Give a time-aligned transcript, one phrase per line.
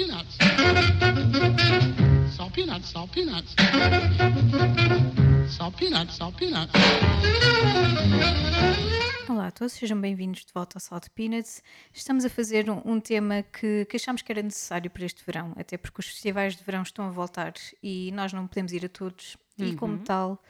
[0.00, 0.38] peanuts.
[2.34, 3.54] Salt peanuts, salt peanuts.
[5.48, 6.72] Salt peanuts, salt peanuts.
[9.28, 11.62] Olá a todos, sejam bem-vindos de volta ao Salt Peanuts.
[11.92, 15.52] Estamos a fazer um, um tema que, que achámos que era necessário para este verão,
[15.56, 18.88] até porque os festivais de verão estão a voltar e nós não podemos ir a
[18.88, 20.04] todos, e como uhum.
[20.04, 20.42] tal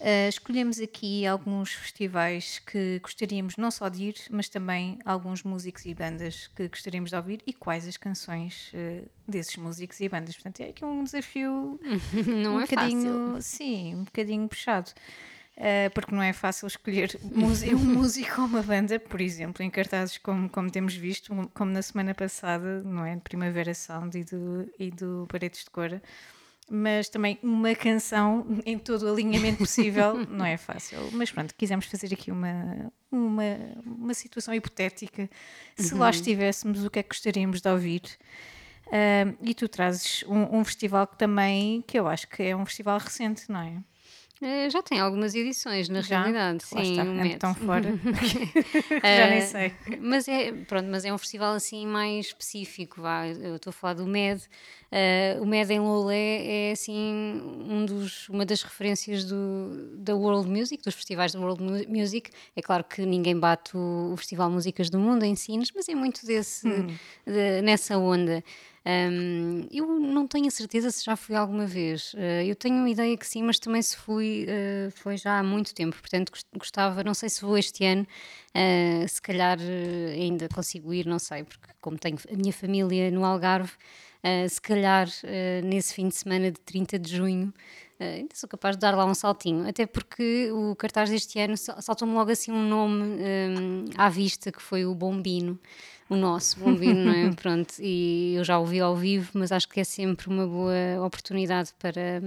[0.00, 5.84] uh, escolhemos aqui alguns festivais que gostaríamos não só de ir, mas também alguns músicos
[5.86, 10.34] e bandas que gostaríamos de ouvir e quais as canções uh, desses músicos e bandas.
[10.34, 11.78] Portanto, é aqui um desafio
[12.26, 13.42] Não um é bocadinho, fácil.
[13.42, 14.90] sim, um bocadinho puxado.
[15.56, 17.48] Uh, porque não é fácil escolher um
[17.94, 22.14] músico ou uma banda, por exemplo, em cartazes como, como temos visto, como na semana
[22.14, 23.14] passada, não é?
[23.14, 26.02] De Primavera Sound e do, e do Paredes de Cora.
[26.68, 30.98] Mas também uma canção em todo o alinhamento possível não é fácil.
[31.12, 35.30] Mas pronto, quisemos fazer aqui uma, uma, uma situação hipotética.
[35.76, 38.02] Se lá estivéssemos, o que é que gostaríamos de ouvir?
[38.90, 42.64] Ah, e tu trazes um, um festival que também, que eu acho que é um
[42.64, 43.82] festival recente, não é?
[44.42, 46.18] Eh, já tem algumas edições, na Já?
[46.18, 46.64] realidade.
[46.70, 47.38] Lá sim, está, ando Med.
[47.38, 47.94] tão fora.
[49.02, 49.72] Já Eh, nem sei.
[49.98, 53.26] Mas é, pronto, mas é um festival assim mais específico, vá.
[53.26, 54.42] Eu estou a falar do MED.
[54.92, 60.50] Eh, o MED em Lolé é assim um dos, uma das referências do, da World
[60.50, 62.30] Music, dos festivais da World Mu- Music.
[62.54, 65.94] É claro que ninguém bate o, o Festival Músicas do Mundo em Sines, mas é
[65.94, 66.88] muito desse, Hum.
[67.26, 68.44] de- nessa onda.
[68.88, 72.14] Um, eu não tenho a certeza se já fui alguma vez.
[72.14, 75.42] Uh, eu tenho uma ideia que sim, mas também se fui, uh, foi já há
[75.42, 75.96] muito tempo.
[75.96, 78.06] Portanto, gost- gostava, não sei se vou este ano,
[78.54, 79.58] uh, se calhar
[80.14, 83.72] ainda consigo ir, não sei, porque como tenho a minha família no Algarve,
[84.48, 85.08] se calhar
[85.62, 87.54] nesse fim de semana de 30 de junho.
[88.00, 91.80] ainda sou capaz de dar lá um saltinho, até porque o cartaz deste ano sal-
[91.80, 95.60] saltou-me logo assim um nome um, à vista que foi o Bombino
[96.08, 97.30] o nosso bombino, não é?
[97.34, 101.72] Pronto, e eu já ouvi ao vivo, mas acho que é sempre uma boa oportunidade
[101.78, 102.22] para,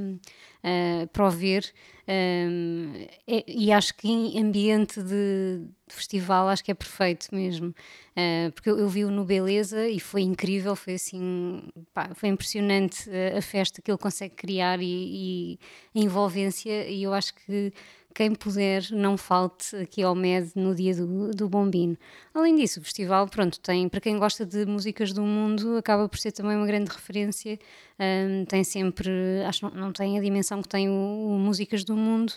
[0.63, 1.71] ah, para o ver.
[2.11, 2.91] Hum,
[3.27, 7.73] é- e acho que em ambiente de, de festival acho que é perfeito mesmo.
[8.15, 11.61] Ah, porque eu, eu vi-o no Beleza e foi incrível, foi assim,
[11.93, 15.57] pá, foi impressionante ah, a festa que ele consegue criar e,
[15.93, 17.71] e a envolvência, e eu acho que
[18.19, 21.97] quem puder, não falte aqui ao MED no dia do, do Bombino.
[22.33, 26.19] Além disso, o festival, pronto, tem, para quem gosta de músicas do mundo, acaba por
[26.19, 27.57] ser também uma grande referência.
[27.97, 29.09] Hum, tem sempre,
[29.47, 32.33] acho que não, não tem a dimensão que tem o, o Músicas do Mundo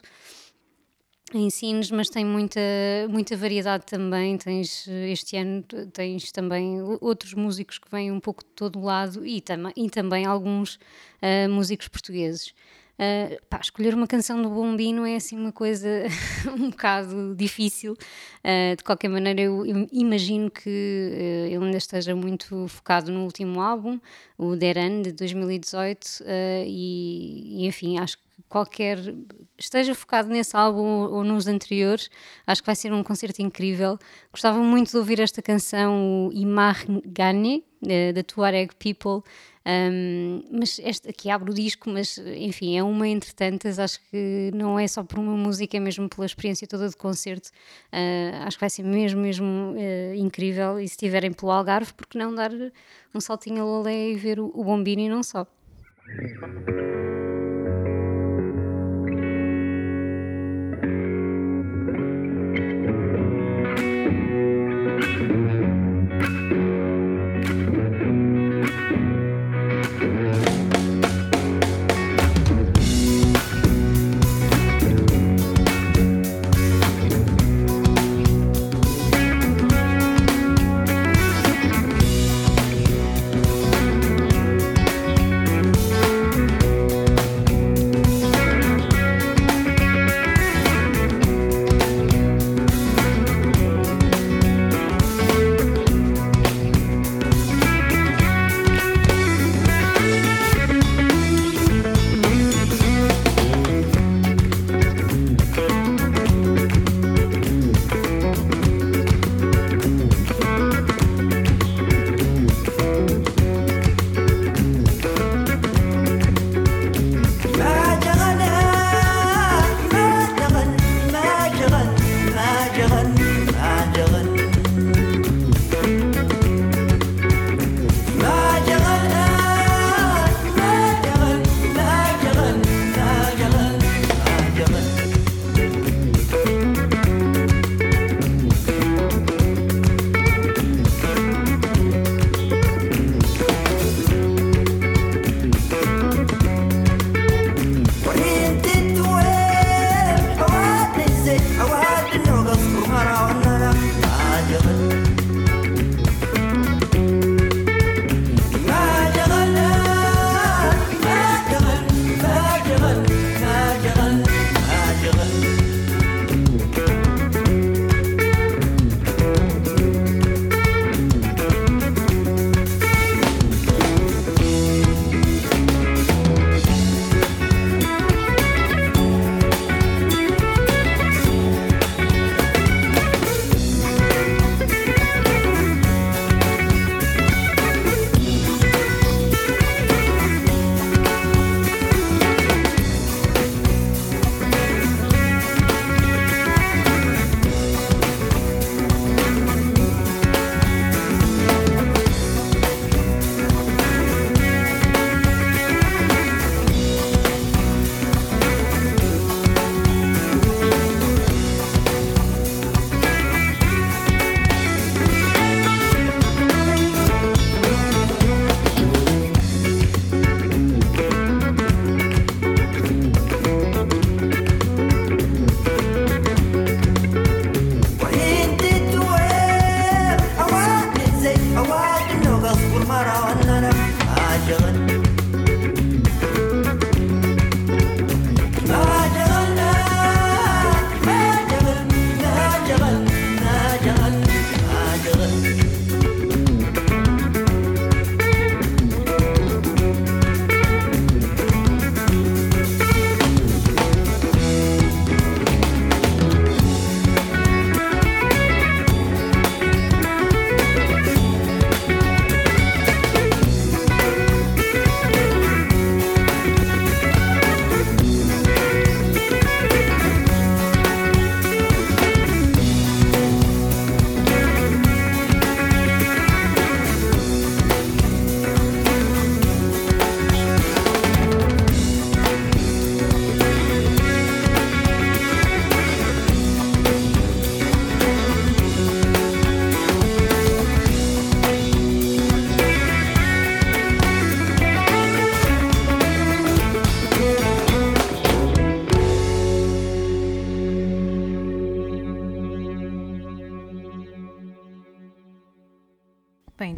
[1.34, 2.60] em Sines, mas tem muita,
[3.10, 4.38] muita variedade também.
[4.38, 9.40] Tens, este ano tens também outros músicos que vêm um pouco de todo lado e,
[9.40, 10.78] tama, e também alguns
[11.20, 12.54] ah, músicos portugueses.
[13.04, 15.88] Ah, pá, escolher uma canção do Bombino é assim uma coisa
[16.56, 17.96] um bocado difícil.
[18.44, 23.24] Ah, de qualquer maneira, eu im- imagino que eh, ele ainda esteja muito focado no
[23.24, 23.98] último álbum,
[24.38, 28.98] o Deran, de 2018, ah, e, e, enfim, acho que qualquer
[29.58, 32.10] esteja focado nesse álbum ou, nos anteriores,
[32.46, 33.98] acho que vai ser um concerto incrível.
[34.30, 39.22] Gostava muito de ouvir esta canção, o Imar Gane, eh, da Tuareg People.
[39.64, 43.78] Um, mas esta aqui abre o disco, mas enfim, é uma entre tantas.
[43.78, 47.50] Acho que não é só por uma música, é mesmo pela experiência toda de concerto.
[47.92, 50.80] Uh, acho que vai ser mesmo, mesmo uh, incrível.
[50.80, 52.50] E se estiverem pelo Algarve, porque não dar
[53.14, 55.46] um saltinho a Lolé e ver o, o Bombino e não só.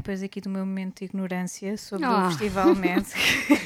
[0.04, 2.10] Depois aqui do meu momento de ignorância sobre Oh.
[2.26, 3.06] o Festival Med,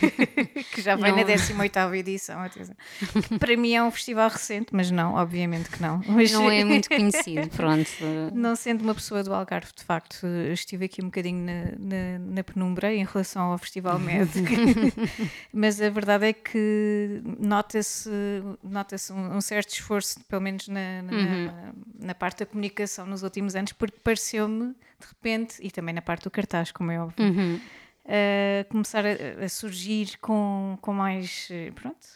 [0.73, 1.19] que já vai Não.
[1.19, 6.01] na 18ª edição, que para mim é um festival recente, mas não, obviamente que não.
[6.07, 7.91] Mas, Não é muito conhecido, pronto.
[8.33, 12.45] Não sendo uma pessoa do Algarve, de facto, estive aqui um bocadinho na, na, na
[12.45, 14.31] penumbra em relação ao Festival Med,
[15.53, 18.09] mas a verdade é que nota-se
[18.63, 23.25] nota um, um certo esforço, pelo menos na, na, na- na parte da comunicação nos
[23.25, 27.25] últimos anos, porque pareceu-me, de repente, e também na parte do cartaz, como é óbvio,
[27.25, 27.61] Uhum.
[28.05, 32.07] a começar a, a surgir com, com mais, eh, pronto,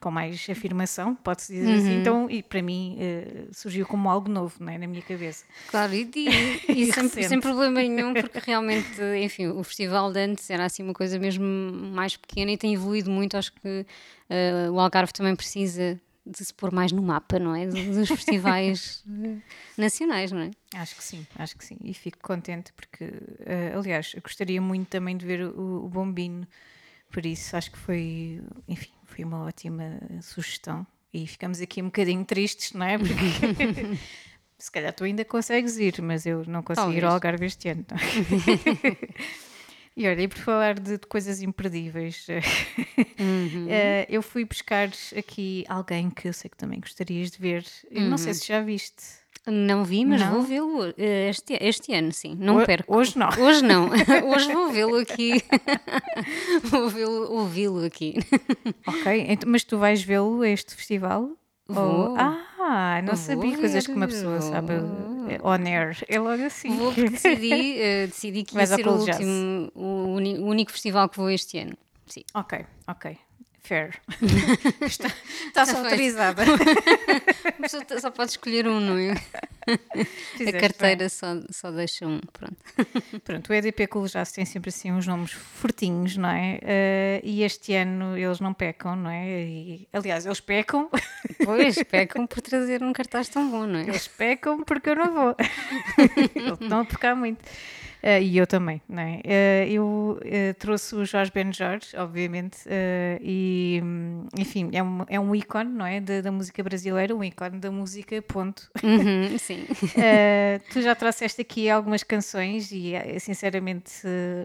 [0.00, 1.98] com mais afirmação, pode-se dizer assim.
[2.00, 5.44] Então, e para mim, eh, surgiu como algo novo, é, na minha cabeça.
[5.68, 7.28] Claro, e, e- e sem, recente.
[7.28, 11.44] sem problema nenhum, porque realmente, enfim, o festival de antes era assim uma coisa mesmo
[11.44, 13.36] mais pequena e tem evoluído muito.
[13.36, 13.86] Acho que
[14.28, 17.66] eh, o Algarve também precisa de se pôr mais no mapa, não é?
[17.66, 19.04] Dos festivais
[19.76, 20.50] nacionais, não é?
[20.74, 21.76] Acho que sim, acho que sim.
[21.82, 23.10] E fico contente porque,
[23.40, 26.46] eh, aliás, gostaria muito também de ver o, o Bombino,
[27.10, 30.86] por isso acho que foi, enfim, foi uma ótima sugestão.
[31.12, 32.96] E ficamos aqui um bocadinho tristes, não é?
[32.96, 33.12] Porque
[34.58, 37.14] se calhar tu ainda consegues ir, mas eu não consigo ir ao Talvez.
[37.14, 37.84] Algarve este ano.
[39.96, 42.26] e olha, e por falar de, de coisas imperdíveis,
[43.68, 47.64] eh, eu fui buscar aqui alguém que eu sei que também gostarias de ver.
[47.90, 49.02] Eu não sei se já viste.
[49.44, 50.34] Não vi, mas Não?
[50.34, 52.36] vou vê-lo eh, este, este ano, sim.
[52.38, 52.96] Não Ho- perco.
[52.96, 53.28] Hoje não.
[53.40, 53.88] Hoje não.
[54.32, 55.42] Hoje vou vê-lo aqui.
[56.62, 58.14] vou vê-lo, ouvi-lo aqui.
[58.86, 61.30] Ok, então, mas tu vais vê-lo a este festival?
[61.72, 62.10] Vou.
[62.10, 62.16] Ou-
[62.64, 65.28] Ah, não sabia Vou coisas que uma pessoa sabe vou.
[65.30, 65.96] eh, on air.
[66.08, 66.76] É logo assim.
[66.76, 70.70] Vou porque decidi, eh, decidi que ia Vais ser o último, o, uni- o único
[70.72, 71.76] festival que vou este ano.
[72.06, 72.22] Sim.
[72.34, 73.16] Ok, ok.
[73.64, 73.94] Fair.
[74.82, 75.08] Está,
[75.46, 75.84] está só feito.
[75.84, 76.42] autorizada.
[78.00, 79.14] Só pode escolher um, não é?
[80.36, 82.18] Fizeste a carteira só, só deixa um.
[82.32, 82.56] Pronto.
[83.22, 86.58] Pronto, o EDP Cool Jazz tem sempre assim uns nomes fortinhos, não é?
[86.62, 89.28] Eh, e este ano eles não pecam, não é?
[89.44, 90.90] E, aliás, eles pecam,
[91.44, 93.82] Pois, pecam por trazer um cartaz tão bom, não é?
[93.82, 95.36] eles pecam porque eu não vou.
[96.34, 97.40] eles estão a pecar muito.
[98.02, 99.20] Eh, e eu também, não é?
[99.24, 103.80] Eh, eu eh, trouxe o Jorge Benjor, obviamente, eh, e
[104.36, 106.00] enfim, é um, é um ícone, não é?
[106.00, 108.68] Da, da música brasileira, um ícone da música, ponto.
[108.82, 109.68] Uhum, sim.
[110.70, 113.92] Tu já trouxeste aqui algumas canções e, sinceramente,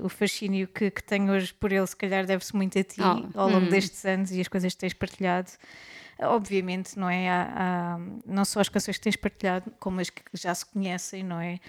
[0.04, 3.40] o fascínio que, que tenho hoje por ele, se calhar, deve-se muito a ti Oh,
[3.40, 3.70] ao longo hum.
[3.70, 5.50] destes anos e as coisas que tens partilhado.
[6.20, 7.30] Obviamente, não é?
[7.30, 11.24] Há, há não só as canções que tens partilhado, como as que já se conhecem,
[11.24, 11.60] não é?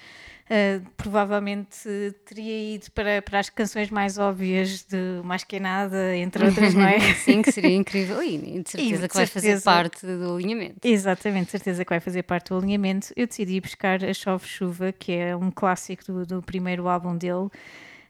[0.49, 1.87] Uh, provavelmente
[2.25, 6.89] teria ido para, para as canções mais óbvias de Mais Que Nada, entre outras, não
[6.89, 6.99] é?
[7.23, 8.23] Sim, que seria incrível.
[8.23, 9.65] E de certeza de que vai fazer certeza.
[9.65, 10.77] parte do alinhamento.
[10.83, 13.13] Exatamente, certeza que vai fazer parte do alinhamento.
[13.15, 17.51] Eu decidi buscar a Chove Chuva, que é um clássico do, do primeiro álbum dele,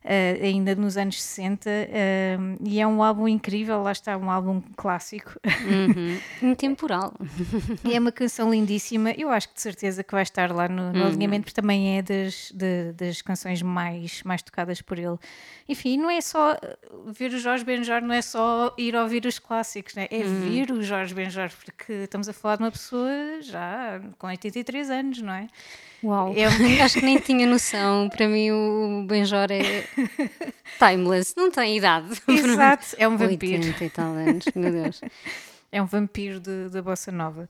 [0.05, 4.61] eh, ainda nos anos 60, eh, e é um álbum incrível, lá está, um álbum
[4.77, 5.39] clássico.
[5.47, 6.19] Uhum.
[6.51, 7.13] Intemporal.
[7.85, 9.11] E é uma canção lindíssima.
[9.13, 12.03] Eu acho que de certeza que vai estar lá no, no alinhamento, porque também é
[12.03, 15.17] das, de- das canções mais, mais tocadas por ele.
[15.69, 19.39] Enfim, não é só uh, ver o Jorge Benjor, não é só ir ouvir os
[19.39, 20.07] clássicos, né?
[20.11, 23.11] é ver o Jorge Benjor, porque estamos a falar de uma pessoa
[23.43, 25.49] já com 83 anos, não é?
[26.03, 26.33] Uau.
[26.33, 28.09] Um- Acho que nem tinha noção.
[28.09, 29.85] Para mim, o Benjor é
[30.79, 31.35] timeless.
[31.37, 32.21] Não tem idade.
[32.29, 33.63] Exato, é um vampiro.
[33.65, 35.01] 80 e tal anos, meu Deus.
[35.71, 36.41] É um vampiro
[36.71, 37.47] da bossa nova.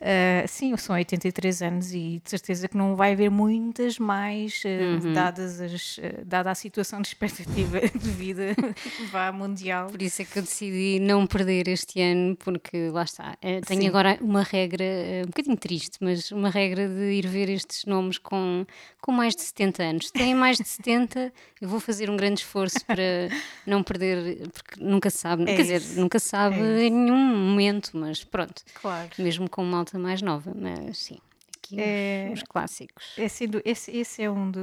[0.00, 5.12] Ah, sim, são 83 anos e de certeza que não vai haver muitas mais, ah,
[5.12, 9.88] dadas as, ah, dada a situação de expectativa de vida que vá mundial.
[9.88, 13.36] Por isso é que eu decidi não perder este ano, porque lá está.
[13.42, 13.88] eh, Tenho Sim.
[13.88, 18.16] agora uma regra, eh, um bocadinho triste, mas uma regra de ir ver estes nomes
[18.18, 18.64] com,
[19.00, 20.10] com mais de 70 anos.
[20.10, 23.28] Têm mais de 70, eu vou fazer um grande esforço para
[23.66, 26.00] não perder, porque nunca sabe, É quer dizer, isso.
[26.00, 29.10] nunca se sabe É em nenhum momento, mas pronto, Claro.
[29.18, 31.18] mesmo com malta mais nova, mas sim,
[31.56, 33.14] aqui os- É- os, clássicos.
[33.18, 34.58] É, sendo, esse, esse é um de,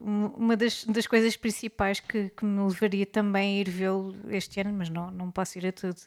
[0.00, 4.60] um- uma das, das coisas principais que, que me levaria também a ir vê-lo este
[4.60, 6.00] ano, mas não, não posso ir a tudo.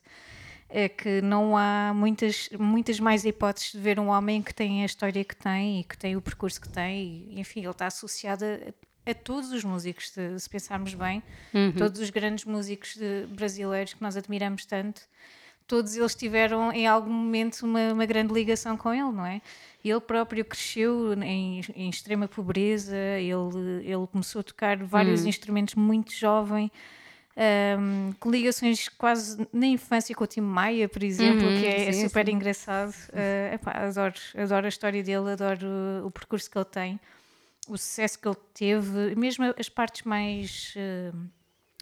[0.71, 4.85] É que não há muitas, muitas mais hipóteses de ver um homem que tem a
[4.85, 8.45] história que tem e que tem o percurso que tem, e, enfim, ele está associado
[8.45, 11.23] a, a todos os músicos, se, se pensarmos bem,
[11.75, 15.01] todos os grandes músicos de- brasileiros que nós admiramos tanto
[15.69, 19.41] todos eles tiveram em algum momento uma, uma grande ligação com ele, não é?
[19.85, 26.11] Ele próprio cresceu em, em extrema pobreza, ele, ele começou a tocar vários instrumentos muito
[26.11, 26.69] jovem,
[27.37, 31.87] ahm, com ligações quase na infância com o Tim Maia, por exemplo, Uhum, que é,
[31.87, 32.33] é sim, super sim.
[32.33, 32.93] engraçado.
[33.13, 35.65] Ah, epá, adoro, adoro a história dele, adoro
[36.03, 36.99] o, o percurso que ele tem.
[37.69, 40.73] o sucesso que ele teve, mesmo as partes mais.
[40.75, 41.29] Uh,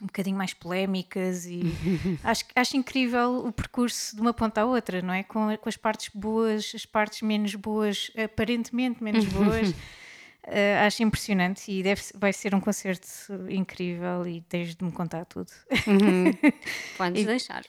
[0.01, 1.62] um bocadinho mais polémicas e
[2.24, 5.24] acho, acho incrível o percurso de uma ponta à outra, não é?
[5.24, 9.74] Com, com as partes boas, as partes menos boas, aparentemente menos boas.
[10.48, 13.06] Uh, acho impressionante e deve, vai ser um concerto
[13.50, 15.51] incrível e tens de me contar tudo.
[15.86, 16.32] Uhum.
[16.98, 17.66] Podes e, deixar.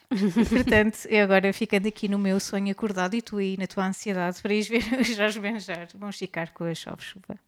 [0.48, 4.40] Portanto, eu agora ficando aqui no meu sonho acordado e tu aí na tua ansiedade
[4.40, 7.47] para ires ver o Jorge Benjar, vamos ficar com a chove-chuva.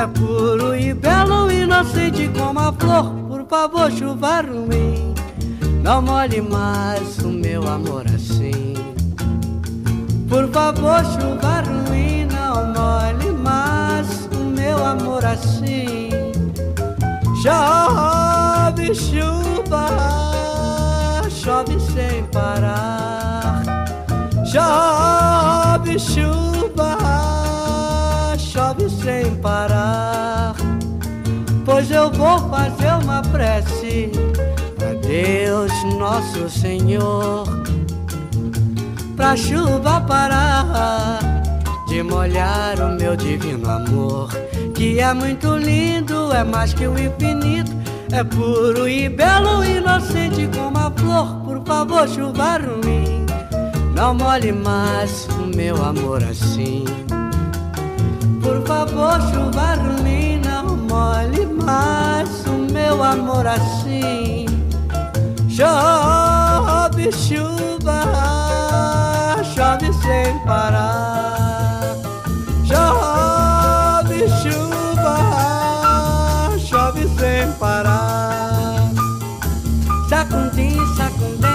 [0.00, 3.12] é puro e belo, inocente como a flor.
[3.28, 5.14] Por favor, chuva ruim,
[5.82, 8.74] não molhe mais o meu amor assim.
[10.28, 16.08] Por favor, chuva ruim, não molhe mais o meu amor assim.
[17.42, 19.86] Chove chuva,
[21.28, 23.62] chove sem parar.
[24.46, 26.49] Chove chuva
[29.02, 30.54] sem parar.
[31.64, 34.10] Pois eu vou fazer uma prece
[34.76, 37.44] pra Deus Nosso Senhor,
[39.16, 41.18] pra chuva parar
[41.86, 44.30] de molhar o meu divino amor,
[44.74, 47.80] que é muito lindo, é mais que o infinito.
[48.12, 51.36] É puro e belo, inocente como a flor.
[51.44, 53.24] Por favor, chuva ruim,
[53.94, 56.84] não molhe mais o meu amor assim.
[58.40, 64.46] Por favor, chuva ruim, não molhe mais o meu amor assim.
[65.48, 68.00] Chove chuva,
[69.54, 71.96] chove sem parar.
[72.64, 75.16] Chove chuva,
[76.58, 78.90] chove sem parar.
[80.08, 81.49] Sacundim, sacundim,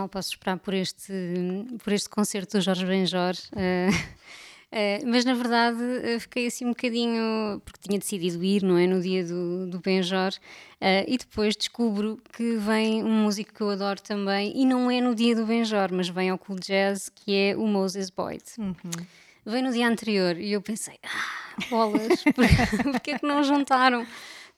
[0.00, 1.12] Mal posso esperar por este,
[1.84, 3.34] por este concerto do Jorge Benjor.
[3.52, 7.60] Uh, uh, mas na verdade uh, fiquei assim um bocadinho.
[7.62, 8.86] porque tinha decidido ir, não é?
[8.86, 10.32] No dia do, do Benjor.
[11.06, 15.14] e depois descubro que vem um músico que eu adoro também, e não é no
[15.14, 18.42] dia do Benjor, mas vem ao Cool Jazz, que é o Moses Boyd.
[18.58, 18.74] Uhum.
[19.44, 22.24] Vem no dia anterior e eu pensei, ah, bolas,
[22.90, 24.06] porque é que não juntaram?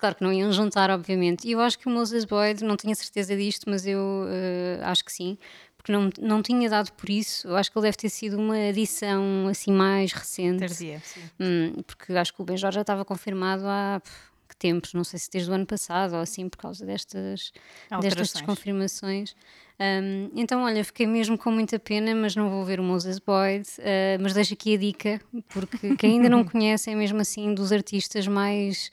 [0.02, 1.46] Claro que não iam juntar, obviamente.
[1.46, 5.04] E eu acho que o Moses Boyd, não tinha certeza disto, mas eu uh, acho
[5.04, 5.38] que sim,
[5.76, 7.46] porque não, não tinha dado por isso.
[7.46, 10.58] Eu acho que ele deve ter sido uma edição assim mais recente.
[10.58, 11.20] Tardia, sim.
[11.38, 14.02] Hum, porque acho que o Benjor já estava confirmado há
[14.48, 17.52] que tempos, não sei se desde o ano passado ou assim, por causa destas,
[18.00, 19.36] destas confirmações.
[19.78, 23.68] Um, então, olha, fiquei mesmo com muita pena, mas não vou ver o Moses Boyd.
[23.78, 27.70] Uh, mas deixo aqui a dica, porque quem ainda não conhece é mesmo assim dos
[27.70, 28.90] artistas mais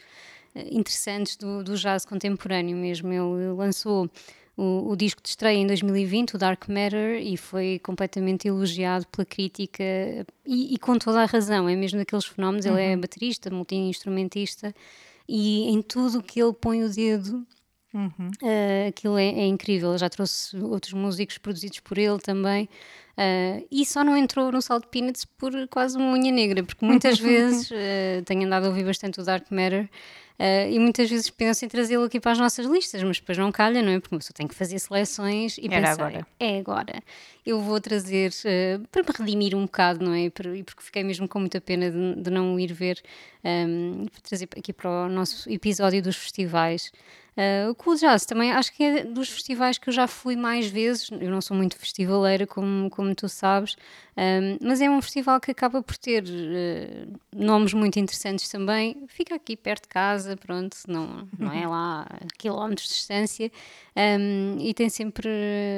[0.72, 3.12] interessantes do, do jazz contemporâneo mesmo.
[3.12, 4.10] Ele lançou
[4.58, 9.26] o, o, disco de estreia em 2020, o Dark Matter, e foi completamente elogiado pela
[9.26, 9.84] crítica
[10.46, 11.70] e, e com toda a razão.
[11.70, 12.66] É mesmo daqueles fenómenos.
[12.66, 12.78] Uhum.
[12.78, 13.02] Ele é uhum.
[13.02, 14.76] baterista, multi-instrumentista
[15.28, 17.46] e em tudo que ele põe o dedo.
[17.94, 18.30] Uhum.
[18.42, 19.98] Uh, aquilo é, é, incrível.
[19.98, 22.68] já trouxe outros músicos produzidos por ele também.
[23.18, 27.18] Uh, e só não entrou no Salt Peanuts por quase uma unha negra, porque muitas
[27.20, 29.90] vezes uh, tenho andado a ouvir bastante o Dark Matter
[30.40, 33.52] Uh, e muitas vezes penso em trazê-lo aqui para as nossas listas, mas depois não
[33.52, 34.00] calha, não é?
[34.00, 36.28] Porque uma pessoa tem que fazer seleções e Era pensar, agora.
[36.40, 37.04] é agora.
[37.46, 40.26] Eu vou trazer uh, para me redimir um bocado, não é?
[40.26, 43.02] E porque fiquei mesmo com muita pena de, de não ir ver,
[43.44, 46.90] um, trazer aqui para o nosso episódio dos festivais.
[47.40, 50.68] Uh, o Cool Jazz também acho que é dos festivais que eu já fui mais
[50.68, 51.10] vezes.
[51.10, 53.78] Eu não sou muito festivaleira, como, como tu sabes,
[54.18, 59.06] um, mas é um festival que acaba por ter uh, nomes muito interessantes também.
[59.08, 63.50] Fica aqui perto de casa, pronto, não, não é lá a quilómetros de distância.
[63.96, 65.30] Um, e tem sempre,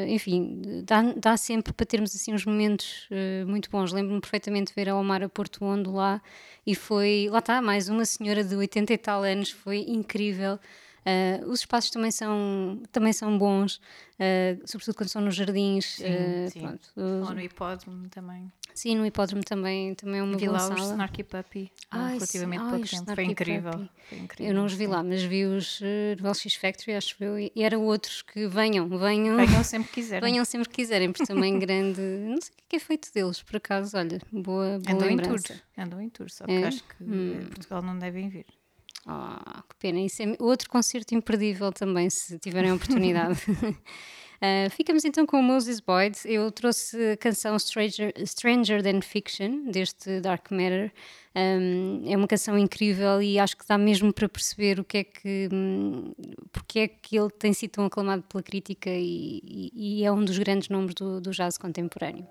[0.07, 3.93] enfim, dá, dá sempre para termos assim uns momentos uh, muito bons.
[3.93, 6.23] Lembro-me perfeitamente de ver a Omar a Porto Ondo lá
[6.65, 10.57] e foi, lá está, mais uma senhora de 80 e tal anos, foi incrível.
[11.03, 13.77] Uh, os espaços também são, também são bons,
[14.19, 15.95] uh, sobretudo quando são nos jardins.
[15.95, 16.79] Sim, uh, sim.
[16.95, 18.51] Ou no hipódromo também.
[18.73, 20.91] Sim, no hipódromo também, também é uma Vi boa lá os sala.
[20.91, 22.69] Snarky Puppy há Ai, relativamente sim.
[22.69, 23.15] pouco os tempo.
[23.15, 23.89] Foi incrível.
[24.07, 24.47] Foi incrível.
[24.47, 27.51] Eu não os vi lá, mas vi os uh, do LX Factory, acho eu, e
[27.55, 30.29] e eram outros que venham, venham, Venham sempre que quiserem.
[30.31, 31.99] venham sempre que quiserem, porque também grande.
[31.99, 35.17] Não sei o que é, é feito deles, por acaso, olha, boa, boa Andam em
[35.17, 35.53] lembrança.
[35.55, 35.83] tour.
[35.83, 36.67] Andam em tour, só que É?
[36.67, 37.41] acho que Hum.
[37.49, 38.45] Portugal não devem vir.
[39.07, 39.99] Ah, que pena.
[39.99, 43.39] Isso é outro concerto imperdível também, se tiverem a oportunidade.
[44.43, 46.17] Ah, ficamos então com o Moses Boyd.
[46.25, 50.91] Eu trouxe a canção Stranger, Stranger Than Fiction, deste Dark Matter.
[51.35, 55.03] Um, é uma canção incrível e acho que dá mesmo para perceber o que é
[55.03, 56.11] que, hum,
[56.51, 60.25] porque é que ele tem sido tão aclamado pela crítica e, e- e é um
[60.25, 62.27] dos grandes nomes do, do jazz contemporâneo.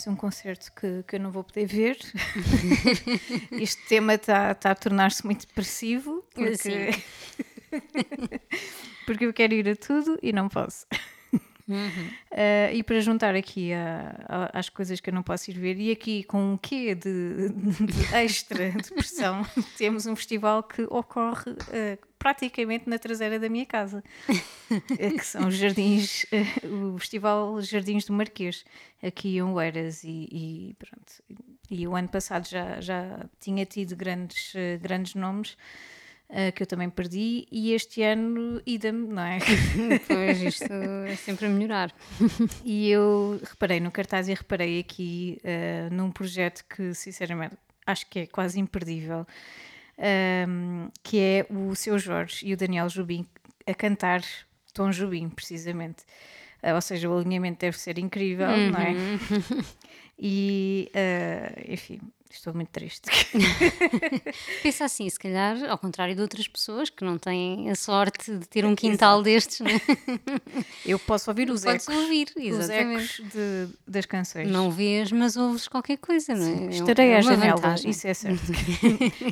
[0.00, 1.98] Mais um concerto que, que eu não vou poder ver.
[3.52, 6.24] este tema está tá a tornar-se muito depressivo.
[6.34, 6.90] Porque...
[9.04, 10.86] porque eu quero ir a tudo e não posso.
[11.70, 12.08] Uhum.
[12.32, 15.78] Uh, e para juntar aqui a, a, às coisas que eu não posso ir ver,
[15.78, 19.46] e aqui com um quê de, de extra depressão,
[19.78, 25.46] temos um festival que ocorre uh, praticamente na traseira da minha casa, uh, que são
[25.46, 26.26] os Jardins,
[26.64, 28.64] o Festival Jardins do Marquês,
[29.00, 31.46] aqui em Oeiras, e, e, pronto.
[31.70, 35.56] E o ano passado já, já tinha tido grandes, grandes nomes
[36.30, 39.38] uh, que eu também perdi, e este ano idem, não é?
[40.08, 40.72] pois, isto
[41.06, 41.92] é sempre a melhorar.
[42.64, 48.20] e eu reparei no cartaz e reparei aqui uh, num projeto que, sinceramente, acho que
[48.20, 49.26] é quase imperdível,
[49.98, 53.26] um, ehm, que é o seu Jorge e o Daniel Jubim
[53.66, 54.22] a cantar
[54.72, 56.04] Tom Jubim, precisamente.
[56.62, 58.70] Uh, ou seja, o alinhamento deve ser incrível, uhum.
[58.70, 58.90] não é?
[58.90, 59.64] Uhum.
[60.22, 61.98] E, uh, enfim,
[62.30, 63.10] Estou muito triste.
[64.62, 68.46] Pensa assim, se calhar, ao contrário de outras pessoas que não têm a sorte de
[68.46, 69.80] ter um quintal destes, né?
[70.86, 72.02] eu posso ouvir os Podes ecos.
[72.02, 73.02] ouvir, exatamente.
[73.02, 74.48] Os ecos de, das canções.
[74.48, 76.66] Não vês, mas ouves qualquer coisa, não é?
[76.66, 78.40] é estarei às janelas, isso é certo.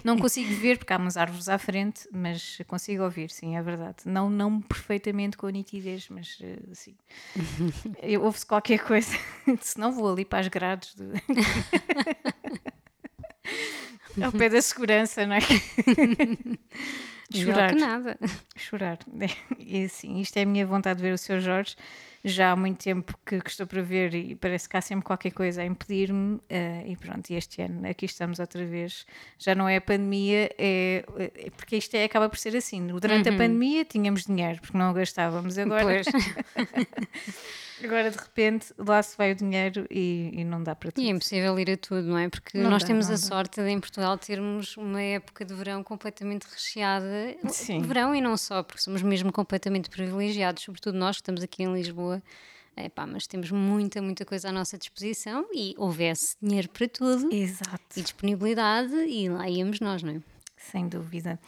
[0.05, 3.99] não consigo ver porque há umas árvores à frente, mas consigo ouvir, sim, é verdade.
[4.05, 6.97] Não, não perfeitamente com nitidez, mas uh, sim.
[8.21, 9.17] Ouve-se qualquer coisa,
[9.61, 10.95] senão vou ali para as grades.
[10.97, 11.05] De...
[14.23, 15.41] Ao pé da segurança, não é?
[17.33, 17.75] Chorar.
[17.75, 18.19] que nada.
[18.57, 18.99] Chorar.
[19.59, 21.77] E assim, isto é a minha vontade de ver o seu Jorge.
[22.25, 25.31] Já há muito tempo que, que estou para ver e parece que há sempre qualquer
[25.31, 26.37] coisa a impedir-me.
[26.37, 29.07] Uh, e pronto, e este ano aqui estamos outra vez.
[29.39, 32.87] Já não é a pandemia, é, é porque isto é, acaba por ser assim.
[32.87, 33.35] Durante uhum.
[33.35, 35.59] a pandemia tínhamos dinheiro, porque não o gastávamos.
[35.59, 35.85] Agora.
[35.85, 36.07] Pois.
[37.83, 41.03] Agora de repente lá se vai o dinheiro e, e não dá para tudo.
[41.03, 42.29] E é impossível ir a tudo, não é?
[42.29, 43.17] Porque não nós dá, temos a dá.
[43.19, 47.37] sorte de em Portugal termos uma época de verão completamente recheada.
[47.49, 47.83] Sim.
[47.83, 51.73] Verão e não só, porque somos mesmo completamente privilegiados, sobretudo nós que estamos aqui em
[51.73, 52.23] Lisboa.
[52.77, 57.33] Epá, mas temos muita, muita coisa à nossa disposição e houvesse dinheiro para tudo.
[57.33, 57.81] Exato.
[57.97, 60.21] E disponibilidade e lá íamos nós, não é?
[60.57, 61.41] Sem dúvida.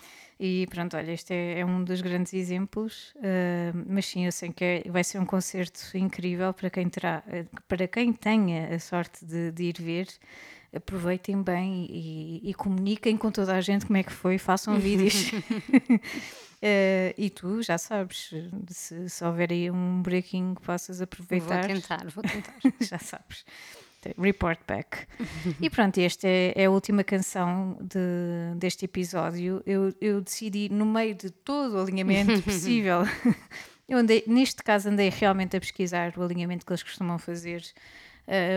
[0.43, 4.51] E pronto, olha, este é, é um dos grandes exemplos, uh, mas sim, eu sei
[4.51, 7.23] que é, vai ser um concerto incrível para quem terá,
[7.69, 10.09] para quem tenha a sorte de, de ir ver.
[10.75, 15.31] Aproveitem bem e, e, comuniquem com toda a gente como é que foi, façam vídeos.
[15.33, 15.43] uh,
[17.19, 18.33] e tu já sabes,
[18.69, 21.69] se, se houver aí um breaking que possas aproveitar.
[21.69, 22.55] Vou tentar, vou tentar.
[22.81, 23.45] já sabes.
[24.19, 25.07] Report Back.
[25.61, 29.63] e pronto, esta é, é, a última canção de, deste episódio.
[29.67, 33.03] Eu, eu, decidi, no meio de todo o alinhamento possível,
[33.89, 37.63] eu andei, neste caso andei realmente a pesquisar o alinhamento que eles costumam fazer.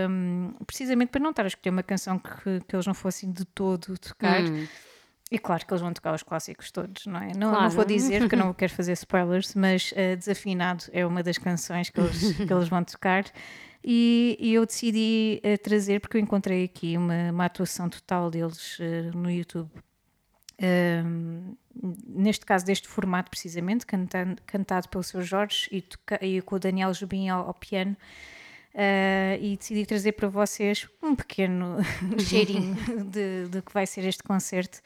[0.10, 3.44] Um, precisamente para não estar a escolher uma canção que, que eles não fossem de
[3.46, 4.42] todo tocar.
[4.42, 4.68] Hum.
[5.34, 7.34] E claro que eles vão tocar os clássicos todos, não é?
[7.36, 7.64] Não, claro.
[7.64, 11.40] não vou dizer, porque eu não quero fazer spoilers, mas uh, Desafinado é uma das
[11.40, 13.26] canções que eles, que eles vão tocar.
[13.84, 18.78] E, e eu decidi uh, trazer, porque eu encontrei aqui uma, uma atuação total deles
[18.78, 19.72] uh, no YouTube.
[20.62, 21.56] Um,
[22.08, 26.60] neste caso, deste formato precisamente, cantando, cantado pelo seu Jorge e, toca, e com o
[26.60, 27.98] Daniel Jubim ao, ao piano.
[28.76, 31.78] Uh, e decidi trazer para vocês um pequeno
[32.20, 32.76] cheirinho
[33.10, 34.80] de, de que vai ser este concerto.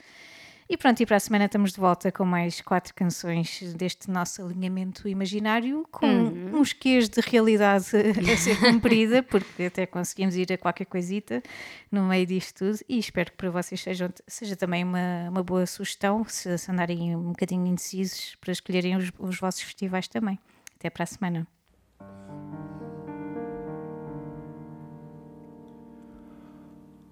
[0.69, 4.41] E pronto, e para a semana estamos de volta com mais quatro canções deste nosso
[4.41, 6.59] alinhamento imaginário, com uhum.
[6.59, 11.41] uns quês de realidade a ser cumprida, porque até conseguimos ir a qualquer coisita
[11.89, 12.79] no meio disto tudo.
[12.89, 17.15] E espero que para vocês sejam, seja também uma, uma boa sugestão, se, se andarem
[17.15, 20.37] um bocadinho indecisos, para escolherem os, os vossos festivais também.
[20.75, 21.47] Até para a semana.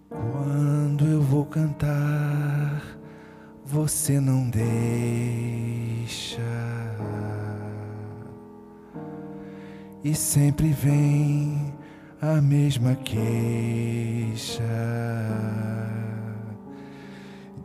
[0.10, 2.75] Quando eu vou cantar
[3.66, 4.66] você não deixa.
[10.04, 11.74] E sempre vem
[12.22, 14.64] a mesma queixa.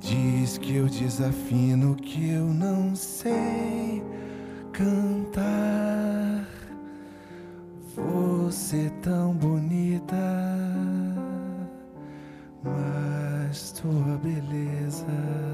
[0.00, 4.02] Diz que eu desafino, que eu não sei
[4.72, 6.48] cantar.
[7.94, 10.16] Você tão bonita,
[12.64, 15.49] mas tua beleza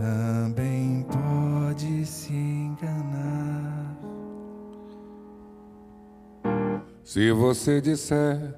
[0.00, 3.98] também pode se enganar.
[7.04, 8.54] Se você disser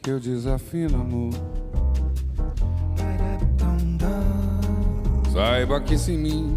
[0.00, 1.32] que eu desafino amor,
[5.32, 6.56] saiba que se mim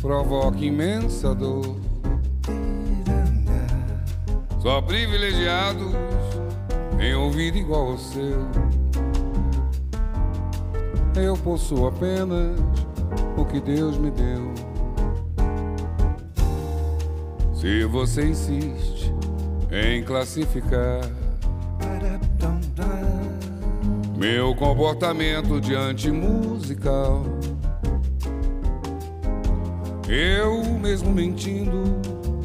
[0.00, 1.76] provoca imensa dor.
[4.62, 5.92] Só privilegiados
[7.00, 8.38] em ouvido igual ao seu.
[11.16, 12.58] Eu possuo apenas
[13.54, 14.52] que Deus me deu.
[17.54, 19.14] Se você insiste
[19.70, 21.00] em classificar
[24.16, 27.22] meu comportamento diante musical,
[30.08, 31.84] eu mesmo mentindo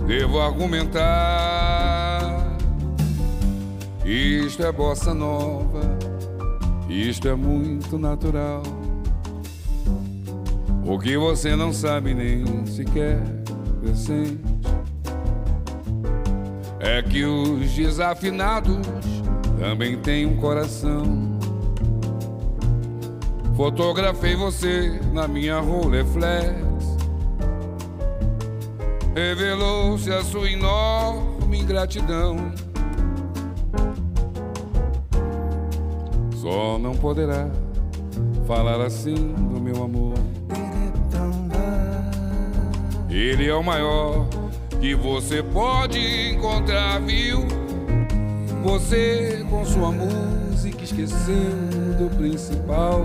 [0.06, 2.30] devo argumentar.
[4.06, 5.82] Isto é bossa nova,
[6.88, 8.79] isto é muito natural.
[10.89, 13.21] O que você não sabe nem sequer
[13.80, 14.39] presente
[16.80, 18.88] é que os desafinados
[19.60, 21.04] também têm um coração.
[23.56, 26.58] Fotografei você na minha Rolleiflex.
[29.13, 32.52] Revelou-se a sua enorme ingratidão.
[36.36, 37.47] Só não poderá
[38.47, 40.29] falar assim do meu amor.
[43.10, 44.28] Ele é o maior
[44.80, 46.00] que você pode
[46.32, 47.39] encontrar, viu?
[48.63, 51.36] Você com sua música esqueceu
[51.98, 53.04] do principal.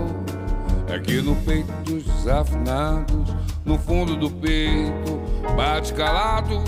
[0.87, 5.19] É que no peito dos desafinados, no fundo do peito,
[5.55, 6.63] bate calado.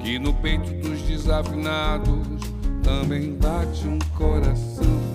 [0.00, 2.26] Que no peito dos desafinados
[2.82, 5.13] também bate um coração.